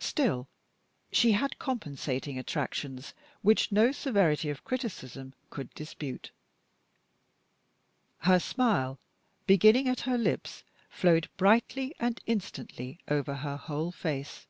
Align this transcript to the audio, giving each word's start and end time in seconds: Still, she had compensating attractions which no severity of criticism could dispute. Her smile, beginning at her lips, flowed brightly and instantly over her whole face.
Still, 0.00 0.46
she 1.10 1.32
had 1.32 1.58
compensating 1.58 2.38
attractions 2.38 3.14
which 3.40 3.72
no 3.72 3.92
severity 3.92 4.50
of 4.50 4.62
criticism 4.62 5.32
could 5.48 5.72
dispute. 5.72 6.30
Her 8.18 8.38
smile, 8.38 8.98
beginning 9.46 9.88
at 9.88 10.00
her 10.00 10.18
lips, 10.18 10.64
flowed 10.90 11.30
brightly 11.38 11.94
and 11.98 12.20
instantly 12.26 12.98
over 13.08 13.36
her 13.36 13.56
whole 13.56 13.90
face. 13.90 14.46